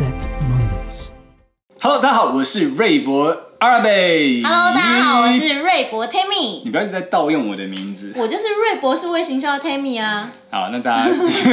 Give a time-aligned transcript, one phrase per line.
[0.00, 1.08] Mondays。
[1.78, 4.42] Hello，大家好，我是瑞博阿贝。
[4.42, 6.62] Hello，大家好，我是瑞博 Tammy。
[6.64, 10.32] 你不要一直在盗用我的名字，我就是瑞博是微行销的 Tammy 啊。
[10.50, 11.10] 好，那大家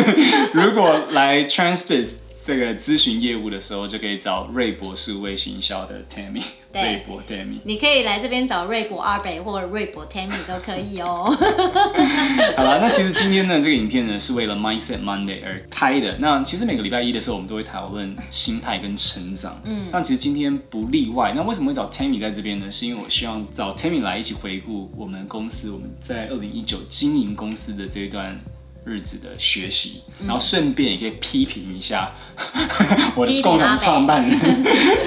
[0.53, 2.05] 如果来 Transbit
[2.49, 6.41] 这个咨询业务的时候，就可以找瑞博数位行销的 Tammy。
[6.73, 11.29] 瑞博 Tammy，你可以来这边找瑞博阿北或者瑞博 Tammy 都可以哦。
[12.57, 16.17] 好了，那其实今天呢，这个影片呢是为了 Mindset Monday 而拍的。
[16.17, 19.61] 那其实每个礼拜一的时候，我们都会讨论心态跟成长。
[19.65, 21.33] 嗯，但其实今天不例外。
[21.35, 22.71] 那为什么会找 Tammy 在这边呢？
[22.71, 28.39] 是因为我希望找 Tammy 来一起回顾我们公司我们在二零一九经营公司的这一段。
[28.85, 32.11] 日子的学习，然后顺便也可以批评一下、
[32.55, 32.67] 嗯、
[33.15, 34.39] 我的共同创办人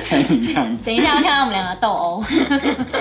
[0.02, 0.86] 才 这样子。
[0.86, 2.24] 等一下要看到我们两个斗殴。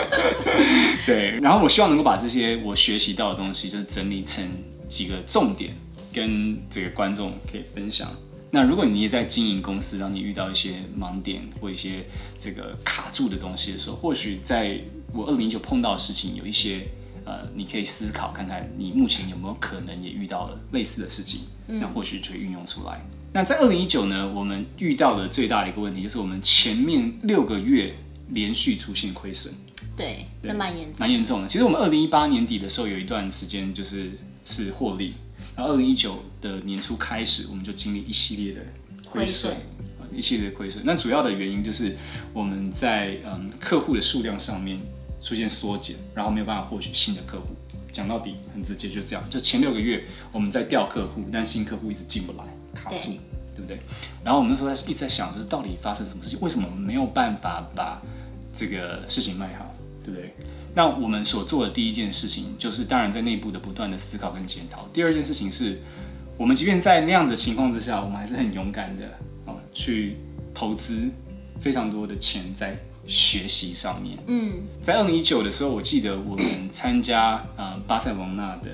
[1.05, 4.43] 对，然后我希望能够把这些我学习到的东西，就是整理成
[4.87, 5.75] 几个重点，
[6.13, 8.09] 跟这个观众可以分享。
[8.49, 12.05] 那如果你也在经营公司，当你遇到一些盲点或一些
[12.39, 14.79] 这个卡住的东西的时候，或许在
[15.13, 16.87] 我二零一九碰到的事情有一些。
[17.25, 22.99] 呃，你可以思考看看，你目前有没有可能也遇到了类似的事情，嗯、那或许就会运用出来。
[23.33, 27.95] 那在二零一九呢，我们遇到的最大的一个问题就是我们前面六个月
[28.29, 29.53] 连续出现亏损，
[29.95, 31.47] 对，这蛮严重，蛮严重的。
[31.47, 34.11] 其实我们二零一八年底的时候有一段时间就是
[34.43, 35.13] 是获利，
[35.55, 38.61] 然后二零一九的年初开始，我们就经历一系列的
[39.09, 39.55] 亏损，
[40.13, 40.83] 一系列亏损。
[40.85, 41.95] 那主要的原因就是
[42.33, 44.79] 我们在嗯客户的数量上面。
[45.21, 47.47] 出现缩减，然后没有办法获取新的客户。
[47.93, 49.23] 讲到底，很直接，就这样。
[49.29, 53.19] 就前六个月我们在调客户，但新客户一直进不来，卡住，对，
[53.57, 53.79] 对不对？
[54.23, 56.39] 然后我们那时候在一直在想，就是到底发生什么事情？
[56.39, 58.01] 为什么我们没有办法把
[58.53, 60.33] 这个事情卖好，对不对？
[60.73, 64.87] 那我们所做的第一件事情，就是当然在内部的不断的思考跟检讨。
[64.93, 65.81] 第二件事情是，
[66.37, 69.05] 我们即便在那样子的情况之下，我们还是很勇敢的
[69.45, 70.15] 啊，去
[70.53, 71.09] 投资
[71.59, 72.77] 非常多的钱在。
[73.07, 78.69] 学习上面，嗯，在二零一九的时候，我记得我们参加呃巴塞罗那的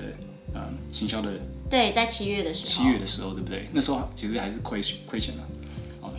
[0.54, 1.32] 呃行销的，
[1.68, 3.68] 对，在七月的时候，七月的时候，对不对？
[3.72, 5.42] 那时候其实还是亏亏钱的，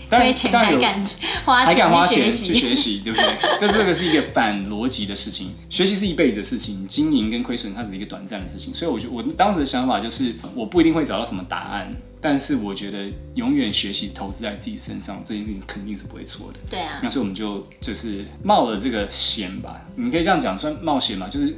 [0.09, 1.05] 亏 钱还敢
[1.45, 3.37] 花钱，还敢花钱去学习，对不对？
[3.59, 11.93] 就这个是一个反逻辑的事情，学习是一辈子的事情，经营跟亏损它只是一个短暂的事情，所以我就我当时的想法就是，我不一定会找到什么答案。
[12.21, 16.59] 但是我觉得永远学习投资在自己身上这件事情肯定是不会错的。
[16.69, 16.99] 对啊。
[17.01, 21.55] 那所以我们就就是冒了这个险吧，你可以这样讲，算冒险嘛，就是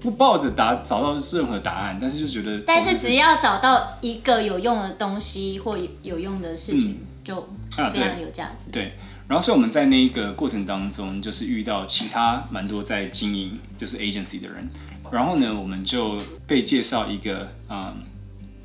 [0.00, 2.62] 不抱着答找到任何答案，但是就觉得。
[2.64, 8.82] 但是只要找到一个有用的东西或有用的事情，嗯、就非常有价值、啊对。
[8.84, 8.92] 对。
[9.26, 14.68] 然后所以我们在那一个过程当中，就是遇到其他蛮多在经营就是 agency 的人，
[15.10, 17.94] 然后呢，我们就被介绍一个嗯。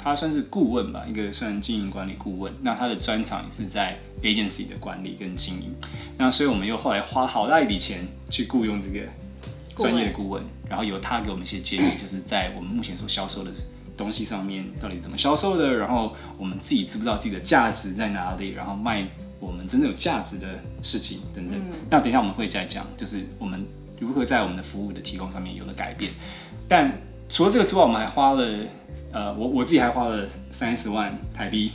[0.01, 2.53] 他算是顾问吧，一个算经营管理顾问。
[2.61, 5.75] 那他的专长也是在 agency 的管理跟经营。
[6.17, 9.05] 那所以我们又后来花好大一笔钱去雇佣这个
[9.75, 13.51] 专业的顾问，然后由他给我们一些建议，就是在我们目前所销售的
[13.99, 19.05] 东西上面到底怎么销售的，然后我们自己知不知道自己的价值在哪里，然后卖
[19.39, 20.47] 我们真正有价值的
[20.81, 21.59] 事情等等。
[21.89, 23.63] 那等一下我们会再讲，就是我们
[23.99, 26.09] 如何在我们的服务的提供上面有了改变。
[26.67, 26.91] 但
[27.27, 28.47] 除了这个之外，我们还花了。
[29.11, 31.71] 呃，我我自己还花了三十万台币，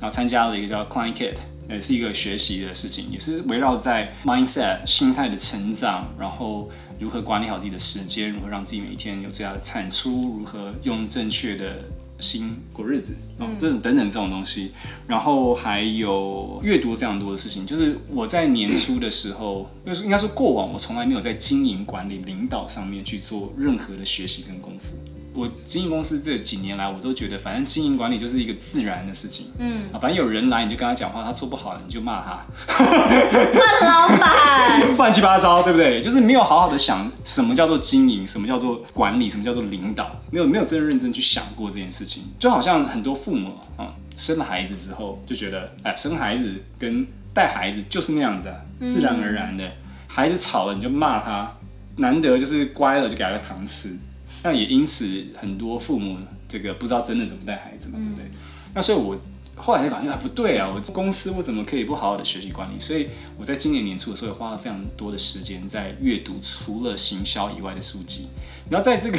[0.00, 1.34] 然后参加了一个叫 Client Kit，
[1.68, 11.84] 也是一个学习的事情，也是围绕在 mindset 心态的成长，然后如何管理好自己的时间，如何让自己每一天有最大的产出，如何用正确的
[12.20, 14.72] 心过日子，哦，这种等等这种东西，
[15.06, 24.94] 然后还有阅读非常多的事情，就是我在年初的时候，就是应该说过往我从来没有在经营管理领导上面去做任何的学习跟功夫。
[25.34, 29.46] 我经营公司这几年来，我都觉得反正经营管理就是一个自然的事情。
[29.58, 32.44] 嗯，啊，反正有人来你就跟他讲话，他做不好你就骂他。
[32.68, 36.02] 换老板， 乱七八糟，对不对？
[36.02, 42.24] 就是没有好好的想什么叫做经营，什么叫做管理，什么叫做领导，没有没有真的认真去想过这件事情。
[42.38, 49.66] 就好像很多父母啊，生了孩子之后就觉得，哎，生孩子跟带孩子就是那样子啊，自然而然的，
[50.06, 51.50] 孩子吵了你就骂他，
[51.96, 53.96] 难得就是乖了就给他个糖吃。
[54.42, 56.18] 那也因此，很多父母
[56.48, 58.30] 这个不知道真的怎么带孩子嘛，对不对？
[58.74, 59.16] 那所以我
[59.54, 62.80] 后来就感觉不对啊，我公司我怎么可以不好好的学习管理？
[62.80, 63.08] 所以
[63.38, 68.28] 我在今年年初的时候，也花了非常多的时间在阅读除了行销以外的书籍。
[68.70, 69.18] 然后在这个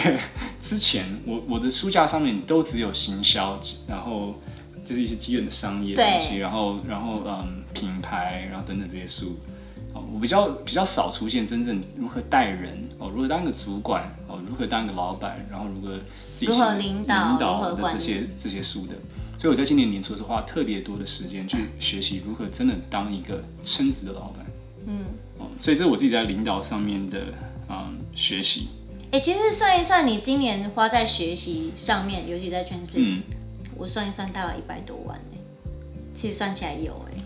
[0.62, 4.42] 之前，我我的书架上面都只有行销，然后
[4.84, 9.38] 就是一些基本的商业东西，然后然后嗯品牌，然后等等这些书。
[9.94, 15.98] 我比较比较少出现真正如何带人哦，如何当个主管哦，如何当个老板，然后如何
[16.36, 18.94] 自己如何领导领导的这些这些书的。
[19.38, 24.46] 所以我在今年年初是花特别多的时间去学习如何真的当一个称职的老板。
[24.86, 25.06] 嗯，
[25.38, 27.26] 哦，所以这是我自己在领导上面的
[27.70, 28.70] 嗯学习。
[29.12, 33.24] 哎、欸，其实算一算，你今年花在学习上面，尤其在 TrendSpace，、嗯、
[33.76, 35.38] 我算一算大概一百多万呢。
[36.16, 37.18] 其实算起来有哎。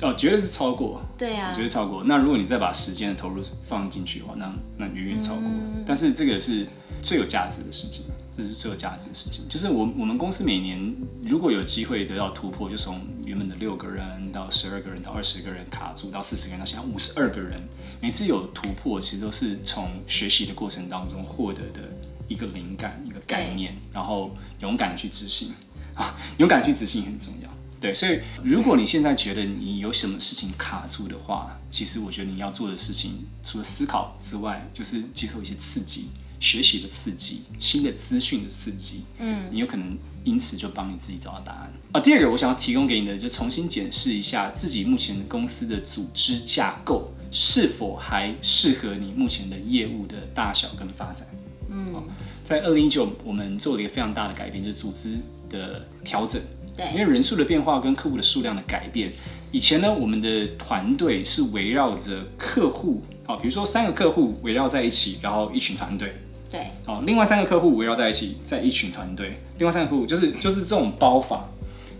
[0.00, 1.02] 哦，绝对是超过。
[1.16, 2.04] 对啊，绝对超过。
[2.04, 5.42] 那如果你再把时间的投入放进去的话，那那远远超过。
[5.44, 6.66] 嗯、但是这个是
[7.02, 8.04] 最有价值的事情，
[8.36, 9.44] 这是最有价值的事情。
[9.48, 17.60] 就是我我们公司每年如果有机会得到突破，就从原本的六个人到十二个人到二十个人卡住到四十个人到现在五十二个人，
[18.00, 21.80] 每次有突破，其实都是从学习的过程当中获得的
[22.28, 24.30] 一个灵感、一个概念，然后
[24.60, 25.52] 勇敢的去执行
[25.94, 27.50] 啊，勇敢去执行很重要。
[27.80, 36.08] 对，所以如果你现在觉得你有什么事情卡住的话，其实我觉得你要做的事情，除了思考之外，就是接受一些刺激，
[36.40, 39.04] 学习的刺激，新的资讯的刺激。
[39.18, 41.72] 嗯，你有可能因此就帮你自己找到答案。
[41.92, 51.24] 啊，第二个我想要提供给你的，就重新检视一下自己目前公司的组织架构是否还适合你目前的业务的大小跟发展。
[51.70, 52.02] 嗯，
[52.44, 55.16] 在二零一九，我们做了一个非常大的改变，就是组织
[55.48, 56.42] 的调整。
[56.78, 59.12] 对，因为人数的变化跟客户的数量的改变，
[59.50, 66.14] 以前呢，我们的团队是围绕着客户，好，比如说三个客户围绕在一起，然后一群团队，
[66.48, 71.48] 对，哦，另外三个客户围绕在一起，在一群团队，另外三个客户就是就是这种包法，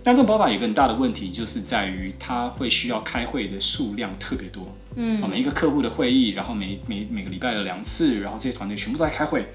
[0.01, 4.65] 但这种包法有个很大的问题，就是在于它会需要开会的数量特别多，
[4.95, 9.45] 嗯，每一个客户的会议，然后每每每个礼拜有两次，然后这些团队全部都在开会，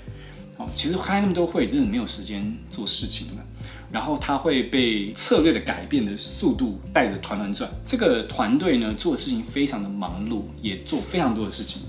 [0.58, 3.43] 哦，其实开那么多会，真的没有时间做事情了。
[3.94, 7.70] 然后他会被策略的改变的速度带着团团转。
[7.86, 11.82] 这个团队呢，做的事情非常的忙碌，也做非常多的事情，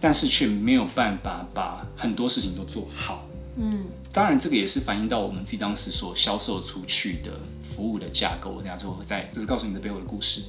[0.00, 3.26] 但是却没有办法把很多事情都做好。
[3.56, 7.32] 嗯，当然这个也是反映到我们自己当时所销售出去的
[7.64, 8.52] 服务的架构。
[8.52, 10.42] 我等下就会再就是告诉你的背后的故事。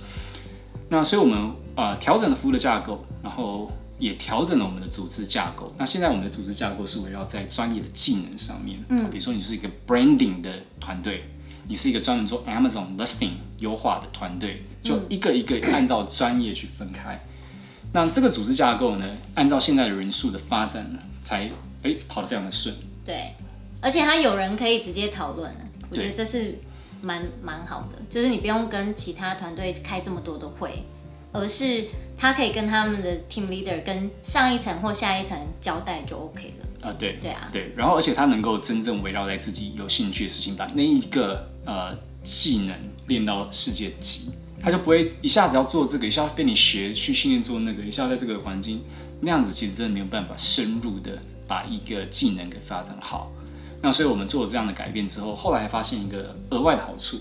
[0.90, 1.40] 那所以我们
[1.74, 3.72] 啊、呃、调整了服务的架构，然后。
[4.00, 5.72] 也调整了我们的组织架构。
[5.78, 8.80] 那现在我们的组织架构是围绕在专业的技能上面。
[8.90, 11.26] 嗯，比如说你是一个 branding 的团队，
[11.68, 17.22] 你是一个专门做 Amazon listing 优化的团队，就一个一个按照专业去分开。
[17.44, 21.52] 嗯、那这个组织架构呢，按照现在的人数的发展呢，才
[21.84, 22.74] 哎跑得非常的顺。
[23.06, 23.34] 对，
[23.82, 25.54] 而且它有人可以直接讨论，
[25.90, 26.58] 我觉得这是
[27.02, 30.86] 蛮蛮好的，就是你不用跟其他团队开这么多的会。
[31.32, 31.88] 而是
[32.18, 36.90] 他可以跟他们的 team leader 跟上一层或下一层交代就 OK 了。
[36.90, 37.74] 啊，对，对啊，对。
[37.76, 41.94] 然后，而且他能够真正围绕在自己有兴趣的事情，把那一个呃
[42.24, 42.76] 技能
[43.08, 44.32] 练到世界级，
[44.62, 48.82] 他就不会一下子要做这个，一下跟你学去训练做那个，一下在这个环境
[49.20, 53.30] 那样子，其实真的没有办法深入的把一个技能给发展好。
[53.82, 57.18] 那所以我们做了这样的改变之后，后来发现一个额外的好处。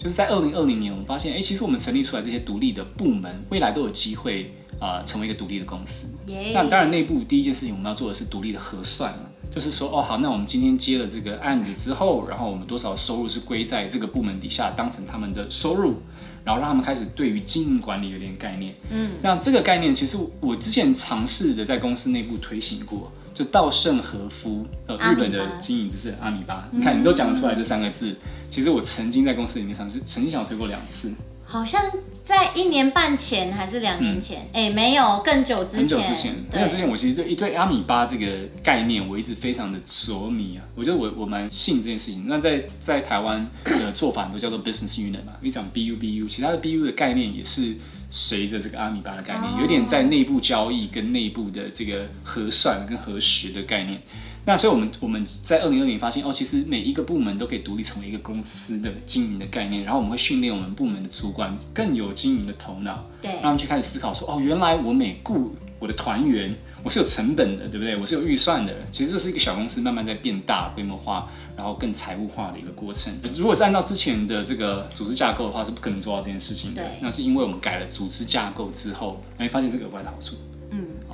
[0.00, 6.08] 就是在二零二零年，我们发现，哎、欸，其实我们成立出来这些独立的部门，未来都有机会啊、呃，成为一个独立的公司。
[6.54, 15.96] 那当然，内部第一件事情我们要做的是独立的核算了，就是说，哦，好，那我们今天接了这个案子之后，然后我们多少收入是归在这个部门底下，当成他们的收入，
[16.44, 18.74] 然后让他们开始对于经营管理有点概念。
[18.90, 23.12] 嗯，那这个概念其实我之前尝试的在公司内部推行过。
[23.32, 28.14] 就稻盛和夫，呃，日本的经营之神阿米巴，你看你都讲出来这三个字，
[28.50, 31.12] 其实我曾经在公司里面尝试，曾经想推过两次，
[31.44, 31.82] 好像
[32.24, 34.68] 在一年半前还是两年前，哎、嗯。
[34.68, 38.26] 欸，没有更久之前，很久之前，很久之前，我其实对一对阿米巴这个
[38.62, 42.24] 概念，我一直非常的着迷啊，我觉得我我蛮信这件事情。
[42.26, 47.76] 那在在台湾的做法都叫做 business unit 嘛，你讲 BU BU，其他的 BU 的概念也是。
[48.10, 54.02] 随着这个阿米巴的概念，有点在内部交易跟内部的这个核算跟核实的概念。
[54.44, 59.84] 那所以我们我们在二零二零发现哦，其实每一个部门都可以独立成为一个公司的经营的概念。
[59.84, 66.54] 然后我们会训练我们部门的主管更有经营的头脑，对，让他们去开始思考说哦，原来我每雇我的团员。
[66.82, 67.96] 我是有成本的，对不对？
[67.96, 68.74] 我是有预算的。
[68.90, 73.12] 其实这是一个小公司慢慢在变大、规模化，然后更财务化的一个过程。
[73.36, 76.82] 如果是按照之前的这个组织架构的话，是不可能做到这件事情的。
[76.82, 80.36] 对，那是因为我们改了组织架构之后，你会发现这个额外的好处。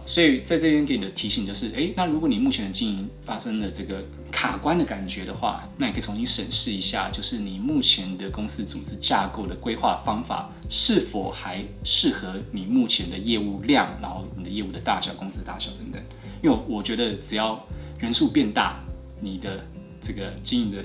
[0.07, 16.01] 所以在这边给你的提醒就是，诶，那如果你目前的经营发生了这个卡关的感觉的话，那你可以重新审视一下，就是你目前的公司组织架构的规划方法是否还适合你目前的业务量，然后你的业务的大小、公司大小等等。
[16.41, 17.61] 因为我觉得只要
[17.99, 18.81] 人数变大，
[19.21, 19.67] 你的
[20.01, 20.85] 这个经营的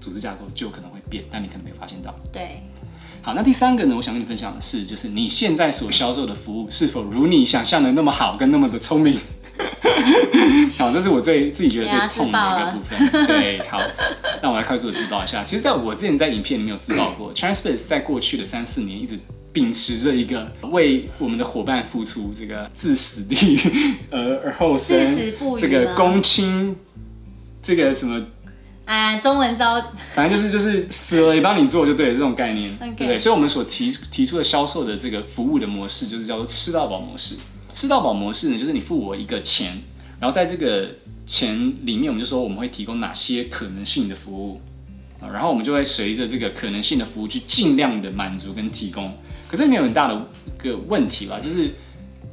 [0.00, 2.14] 组织架构就可能会变，但你可能没有发现到。
[2.32, 2.62] 对。
[3.24, 3.94] 好，那第三个呢？
[3.94, 9.16] 我想跟你分享的是，就是你现在所销售的服务是否如你想象的那么好，跟那么的聪明？
[10.76, 13.26] 好，这是我最自己觉得最痛的一个部分。
[13.28, 13.80] 对，好，
[14.42, 15.44] 那我来快速的自爆一下。
[15.44, 19.16] 其实，在我之前在影片里面有自爆过，Transpace 在过去的三四年一直
[19.52, 23.56] 秉持着一个为我们的伙伴付出这个置死地
[24.10, 25.16] 而而后生，
[25.60, 26.74] 这个公亲，
[27.62, 28.20] 这个什么。
[28.84, 29.80] 啊，中文招，
[30.14, 33.18] 反正就是就是死了也帮你做就对了，这种概念.对不对？
[33.18, 37.36] 所以我们所提提出的销售的这个服务的模式，就是叫做吃到饱模式。
[37.68, 39.80] 吃到饱模式呢，就是你付我一个钱，
[40.20, 40.90] 然后在这个
[41.24, 44.60] 钱里面，我们就说我们会提供哪些可能性的服务
[45.20, 49.16] 啊，然后我们就会随着这个可能性的服务去尽量的满足跟提供。
[49.48, 51.72] 可是没有很大的一个问题吧，就是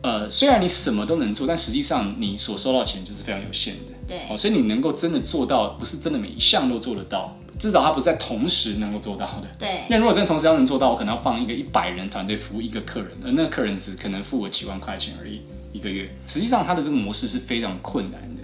[0.02, 3.94] 呃，虽然你什么都能做，但实际上你所收到钱就是非常有限的。
[4.10, 9.48] 对，哦，所以你能够真的做到，不是真的每一项都做得到，至少它不是在同时能够做到的。
[9.60, 16.10] 对，那如果真的同时要能做到，我可能要放一个一百人团队服务一个客人，而那个客人只可能付我几万块钱而已一个月。
[16.26, 18.42] 实际上，它的这个模式是非常困难的。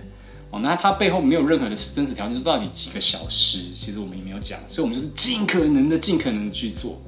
[0.51, 7.01] 哦，那它背后没有任何的真实条件，说到底几个小时，其实我们也没有讲，所以我们就是尽可能的、尽可能的去做。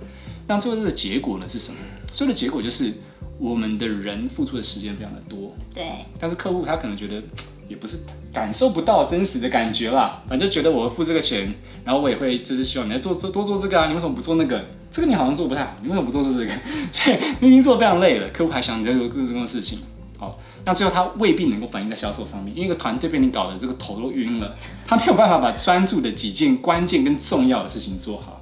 [0.48, 1.78] 那最后这个结果呢是什么？
[2.12, 2.92] 最后的结果就是
[3.38, 5.56] 我们的人付出的时间非常的多。
[5.76, 7.22] 对，但是客户他可能觉得。
[7.68, 7.98] 也不是
[8.34, 14.64] 感受不到真实的感觉啦，反正觉得我付这个钱，然后我也会就是希望你来做做多做这个啊，你为什么不做那个？
[14.90, 16.52] 这个你好像做不太好，你为什么不做这个？
[16.92, 19.80] 所以你已经做得非常累了，客户还想你在做各种事情，
[20.18, 24.56] 好，那最后他未必能够反映在销售上面，因为一个团队被你搞得这个头都晕了，
[24.88, 28.34] 他没有办法把专注的几件关键跟重要的事情做好。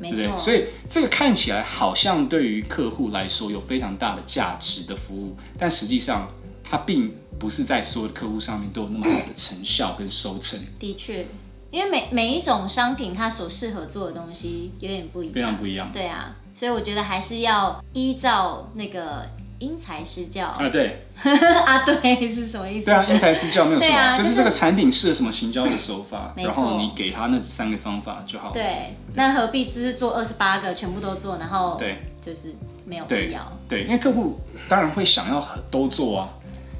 [0.00, 0.36] 对不对？
[0.36, 6.28] 所以这个看起来好像对于客户来说有非常大的价值的服务，但实际上。
[6.68, 10.58] 它并不是在所有的客户上面都有那么好的成效跟收成。
[10.78, 11.26] 的确，
[11.70, 15.90] 因为每每一种商品它所适合做的东西有点不一样，非常不一样。
[15.92, 19.28] 对啊，所以我觉得还是要依照那个
[19.58, 20.46] 因材施教。
[20.46, 21.00] 啊，对。
[21.64, 22.86] 啊，对，是什么意思？
[22.86, 28.52] 对啊，因材施教没有错，啊，就是这个产品适合什么行销的手法，然后你给他那三个方法就好了。
[28.52, 32.52] 对，那何必只是做二十八个全部都做，然后对，就是
[32.84, 33.40] 没有必要。
[33.68, 36.28] 对，因为客户当然会想要都做啊。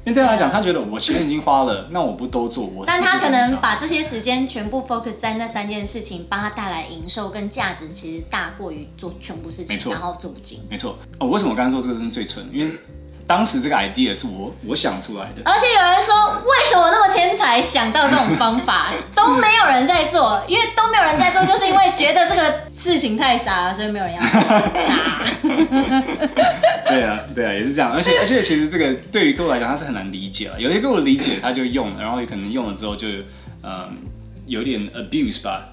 [0.05, 2.85] 因为对他来讲，他觉得我钱已经花了， 那我不都做我？
[2.85, 10.59] 但他可能把这些时间全部 focus 在那三件事情，帮他带来营收跟价值，其实大过于做全部事情，然后做不精。
[10.69, 12.47] 没错哦，为什么我刚才说这个是最蠢？
[12.53, 12.75] 因为。
[13.27, 16.13] 当时这个 idea 是我我想出来的，而且有人说，
[16.43, 24.41] 为什么那么天才想到这种方法，都没有人在做， 因为都没有人在做，就是因为觉得这个事情太傻了，所以没有人要做。
[24.87, 25.23] 傻。
[26.87, 27.91] 对啊，对啊，也是这样。
[27.91, 30.61] 而且而且其实这个对于客户来讲，他是很难理解了。
[30.61, 33.07] 有些客户理解，他就用了，然后也可能用了之后就
[33.63, 33.97] 嗯
[34.45, 35.69] 有点 abuse 吧，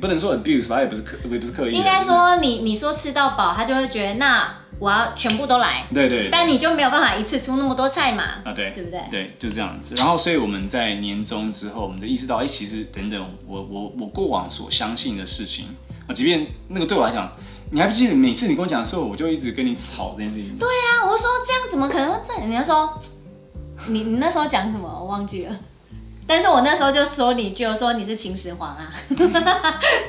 [0.00, 1.72] 不能说 abuse，他也不是刻也不是刻意。
[1.74, 4.52] 应该说你你说吃到饱，他就会觉得那。
[4.78, 8.24] 我要全部都来，对对，对，但你就没有办法一次出那么多菜嘛？
[8.44, 9.00] 啊，对，对不对？
[9.10, 9.94] 对，就是这样子。
[9.94, 15.68] 然后，所以我们在年终之后，我们就意识到，哎，其实等等，我我我过往所相信的事情
[16.06, 17.32] 啊，即便那个对我来讲，
[17.70, 20.58] 你还不记得每次你跟我讲的时候，我就一直跟你吵这件事情。
[20.58, 22.46] 对、啊，我说这样怎么可能会赚？
[22.46, 23.00] 你要说，
[23.86, 24.86] 你你那时候讲什么？
[24.86, 25.56] 我忘记了。
[26.26, 28.92] 但是我那时候就说你，就说你是秦始皇啊！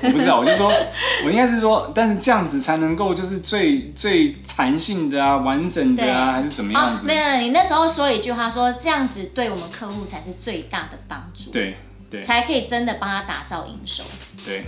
[0.02, 0.72] 我不知道，我就说，
[1.26, 7.04] 我应该是说，但是这样子才能够就是最最弹性的啊，完整的啊，还是怎么样子？
[7.04, 11.78] 哦，没有，你那时候说了一句话说，说这样子对我们客户才是最大的帮助，对
[12.10, 14.04] 对，才可以真的帮他打造营收，
[14.46, 14.66] 对。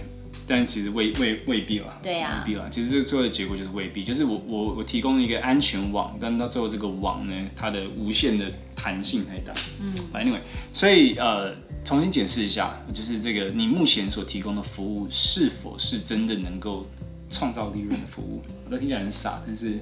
[0.49, 2.65] 但其实未未未必啦，对呀、啊，未必啦。
[2.71, 9.53] 其实这个最后的结果就是未必，就是我我我提供了一个安全网，但到最后这个网呢，它的无限的弹性太大。
[9.79, 10.39] 嗯，Anyway，
[10.73, 11.53] 所以呃，
[11.85, 16.83] 重新解释一下，就是这个你目前所提供的服务是否是真的能够
[17.29, 18.41] 创造利润的服务？
[18.65, 19.77] 我都听起来很傻，但是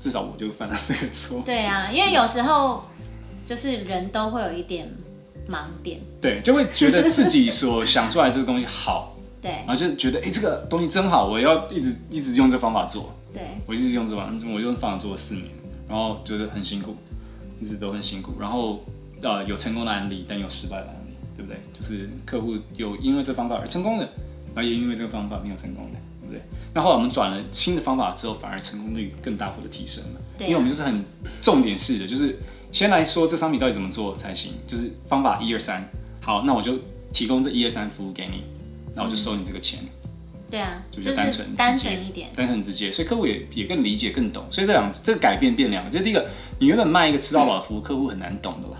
[0.00, 1.42] 至少我就犯了这个错。
[1.44, 2.86] 对啊，因为有时候
[3.44, 4.90] 就是人都会有一点
[5.46, 9.09] 盲点，对，就会觉得自己所想出来这个东西好。
[9.40, 13.14] 对，然后就觉得哎、欸，这个东西真好，我要一直一直用这方法做。
[13.32, 15.46] 对，我一直用这方法，我用这方法做了四年，
[15.88, 16.96] 然后就是很辛苦，
[17.60, 18.34] 一直都很辛苦。
[18.40, 18.84] 然后
[19.22, 21.60] 呃，有成功的案例，但有失败的案例，对不对？
[21.72, 24.04] 就是客户有因为这方法而成功的，
[24.54, 26.42] 然后也因为这个方法没有成功的，对不对？
[26.74, 30.20] 那后来我们转了新的方法之后，反而成功率更大幅的提升了。
[30.36, 31.04] 对、啊，因为我们就是很
[31.40, 32.36] 重点式的，就是
[32.72, 35.88] 先来说这商品到底怎么做才行，就是方法一二三。
[36.20, 36.76] 好，那我就
[37.12, 38.42] 提供这一二三服务给你。
[38.94, 39.80] 那我就收你这个钱，
[40.50, 46.26] 对啊，就是单纯单纯一点，单纯直接，所以客户也也更理解更懂，所以这两这个改变变两个，就是第一个，
[46.58, 48.76] 你原本卖一个吃到饱的服务，客户很难懂的吧？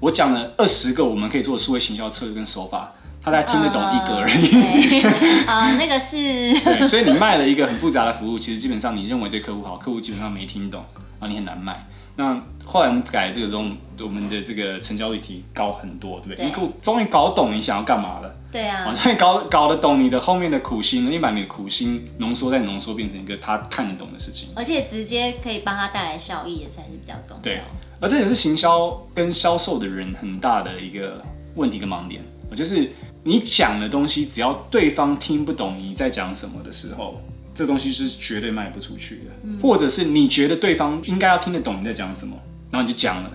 [0.00, 2.92] 我讲了二十个我们可以做的数位行销策略跟手法，
[3.22, 5.00] 他才听得懂一个而已。
[5.46, 6.16] 啊、呃， 那个是
[6.64, 10.82] 对，所以你卖了一个很复杂的服务，其实基本上你认为对客户好，客户基本上没听懂，
[11.20, 11.86] 然后你很难卖。
[12.16, 13.64] 那后来我们改了这个之后，
[14.00, 16.50] 我们的这个成交率提高很多，对不对？
[16.50, 18.34] 对，你终于搞懂你想要干嘛了。
[18.52, 27.42] 对啊， 终于搞搞得懂你的后面的苦心了，你把你的苦心浓缩再浓缩，变成一个他看得懂的事情，而且直接可以帮他带来效益，也才是比较重要。
[27.42, 27.60] 对，
[27.98, 31.22] 而这也是行销跟销售的人很大的一个
[31.54, 32.22] 问题跟盲点，
[32.54, 32.92] 就是
[33.24, 37.18] 你讲的东西，只要对方听不懂你在讲什么的时候。
[37.54, 42.36] 这东西是绝对卖不出去的，嗯、或者是你觉得对方应该要听得懂你在讲什么，
[42.70, 43.30] 然后你就讲了，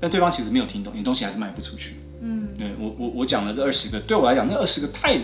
[0.00, 1.94] 但对方其实没有听懂，你东西还是卖不出去。
[2.20, 5.20] 嗯，对我我我讲了这二十个，对我来讲那二十个太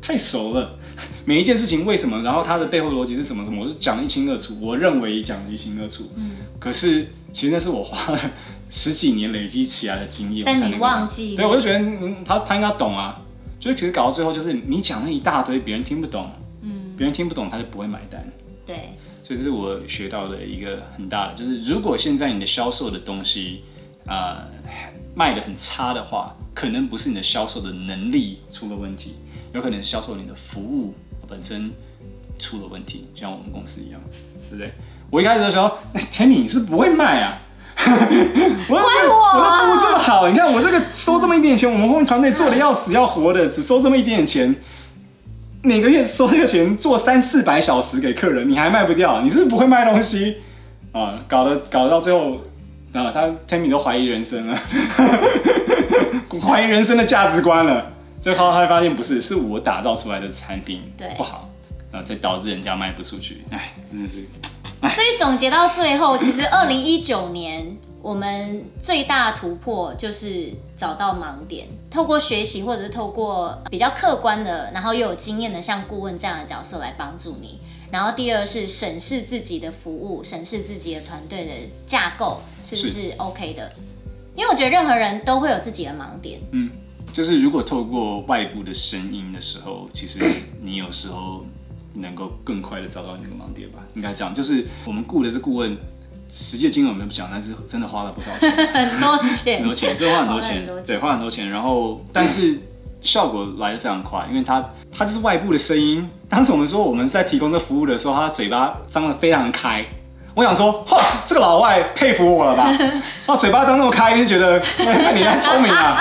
[0.00, 0.78] 太熟了，
[1.24, 4.56] 每一件事情为什么，然后它的背后逻辑是什么什么，我就讲得一清二楚。
[4.60, 6.10] 我认为讲得一清二楚。
[6.16, 8.20] 嗯，可是其实那是我花了
[8.70, 10.44] 十几年累积起来的经验。
[10.44, 11.34] 但你忘记？
[11.34, 13.20] 对，我就觉得嗯，他他应该懂啊，
[13.58, 16.30] 就是其实搞到最后就是你讲了一大堆，别人听不懂。
[16.96, 18.26] 别人听不懂，他就不会买单。
[18.64, 23.62] 对，所以这是我学到的一个很大的，就是如果现在你的销售的东西
[24.06, 24.72] 啊、呃、
[25.14, 29.14] 卖的很差的话，可能不是你的销售的能力出了问题，
[29.52, 30.94] 有可能销售你的服务
[31.28, 31.70] 本身
[32.38, 34.00] 出了问题，就像我们公司一样，
[34.50, 34.72] 对不对？
[35.10, 37.42] 我一开始的时候，哎，Tammy 你是不会卖啊？
[37.86, 44.52] 我我我的服务这么好，你看我这个收这么一点钱，我们后面团队做的要死要活的，只收这么一点点钱。
[45.66, 49.20] 每个月收这个钱做三四百小时给客人，你还卖不掉？
[49.20, 50.36] 你是不是不会卖东西
[50.92, 51.18] 啊？
[51.26, 52.36] 搞得搞得到最后
[52.92, 54.56] 啊，他 Tammy 都怀疑人生了，
[56.40, 57.92] 怀疑人生的价值观了。
[58.22, 60.82] 最后他发现不是，是我打造出来的产品
[61.16, 61.50] 不好，
[61.90, 63.42] 啊，再导致人家卖不出去。
[63.50, 64.24] 哎，真的是。
[64.94, 67.76] 所以总结到最后，其实二零一九年。
[68.06, 77.58] 我们最大的突破就是找到盲点，透过学习或者是透过比较客观的，然后又有经验的像顾问这样的角色来帮助你。
[77.90, 81.52] 然后第二是审视自己的服务，审视自己的团队的
[81.84, 83.72] 架构是不是 OK 的，
[84.36, 86.38] 因为我觉得任何人都会有自己的盲点。
[86.52, 86.70] 嗯，
[87.12, 90.20] 就是如果透过外部的声音的时候，其实
[90.62, 91.44] 你有时候
[91.92, 93.80] 能够更快的找到你的盲点吧。
[93.96, 95.76] 应该这样，就是我们雇的这顾问。
[96.32, 101.48] 实际金额我们不讲，但是真的花了不少钱， 很多钱，很多钱，真的花很多钱，对，花很多钱。
[101.50, 102.58] 然后，但是
[103.02, 106.08] 效果来的非常快，因为它它就是外部的声音。
[106.28, 109.84] 当时我们说我们在提供这服务的时候，他嘴巴张得非常开。
[110.36, 112.70] 我想说，嚯，这个老外佩服我了吧？
[113.24, 115.98] 哦，嘴巴张那么开，一定觉得 那你太聪明了。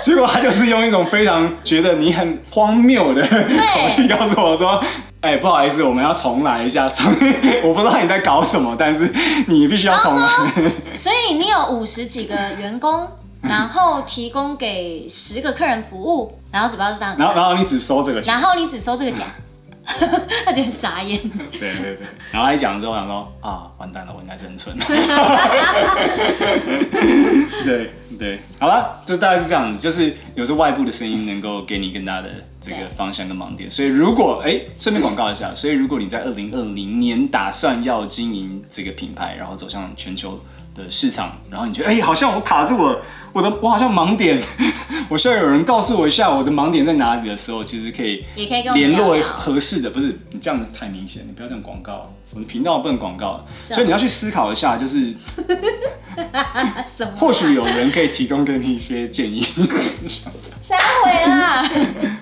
[0.00, 4.82] 结果他就是用一种非常觉得你很荒谬的口气告诉我说。
[5.22, 6.84] 哎、欸，不好意思，我们要重来一下。
[7.64, 9.12] 我不知道你在搞什么，但是
[9.48, 10.28] 你必须要重来。
[10.96, 13.08] 所以你有五十几个员工，
[13.42, 17.16] 然后提供给十个客人服务，然后嘴巴是这样。
[17.18, 18.32] 然后，然后你只收这个钱。
[18.32, 19.22] 然后你只收这个钱。
[20.44, 21.20] 他就很傻眼。
[21.52, 24.76] 对对对，然后他一讲之后，我想说啊，完蛋了，我应该是很蠢。
[27.64, 32.28] 对对，好了，就大概是这样子，就是有时候外部的声音能够给你更大的
[32.60, 33.70] 这个方向跟盲点。
[33.70, 40.40] 所以如果哎，顺便广告一下，所以如果你在二零二零年打算要经营这个品牌，然后走向全球
[40.74, 43.00] 的市场，然后你觉得哎，好像我卡住了。
[43.36, 44.42] 我的我好像盲点，
[45.10, 48.24] 我需要有人告诉我一下我的盲点在哪里的时候，其实可以
[48.72, 49.90] 联络合适的。
[49.90, 55.12] 不是你这样子太明显，你不要这样广告，我的频道不能广告，所以你要去思考一下，就是
[57.18, 59.44] 或许有人可以提供给你一些建议。
[60.64, 61.62] 三回啦，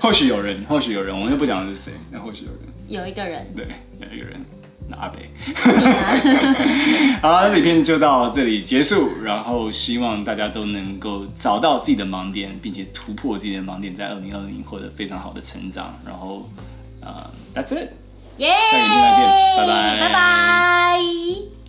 [0.00, 3.64] 或许有人，或许有人，我们又不讲的是谁，那或许有人，有一个人，对，
[4.00, 4.44] 有一个人。
[5.00, 5.30] 阿北，
[7.22, 9.22] 好，这影片就到这里结束。
[9.22, 15.98] 然后希望大家都能够找到自己的盲点，并且突破自己的盲点，在二零二零获得非常好的成长。
[16.04, 16.48] 然后，
[17.00, 17.90] 呃，That's it，
[18.38, 19.26] 耶，下个影片再见，
[19.56, 21.63] 拜拜，拜拜。